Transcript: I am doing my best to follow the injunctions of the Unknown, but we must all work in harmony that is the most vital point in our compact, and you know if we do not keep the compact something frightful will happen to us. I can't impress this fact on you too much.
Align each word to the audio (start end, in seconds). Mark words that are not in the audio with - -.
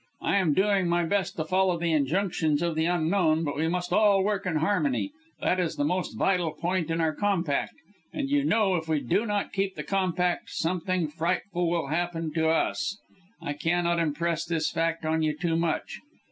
I 0.23 0.37
am 0.37 0.55
doing 0.55 0.87
my 0.89 1.05
best 1.05 1.35
to 1.35 1.45
follow 1.45 1.77
the 1.77 1.91
injunctions 1.93 2.63
of 2.63 2.73
the 2.73 2.85
Unknown, 2.85 3.43
but 3.43 3.55
we 3.55 3.67
must 3.67 3.93
all 3.93 4.23
work 4.23 4.47
in 4.47 4.55
harmony 4.55 5.11
that 5.41 5.59
is 5.59 5.75
the 5.75 5.83
most 5.83 6.17
vital 6.17 6.53
point 6.53 6.89
in 6.89 6.99
our 6.99 7.13
compact, 7.13 7.73
and 8.11 8.27
you 8.27 8.43
know 8.43 8.75
if 8.77 8.87
we 8.87 8.99
do 8.99 9.27
not 9.27 9.53
keep 9.53 9.75
the 9.75 9.83
compact 9.83 10.49
something 10.49 11.07
frightful 11.07 11.69
will 11.69 11.85
happen 11.89 12.33
to 12.33 12.49
us. 12.49 12.97
I 13.43 13.53
can't 13.53 13.99
impress 13.99 14.43
this 14.43 14.71
fact 14.71 15.05
on 15.05 15.21
you 15.21 15.37
too 15.37 15.55
much. 15.55 15.99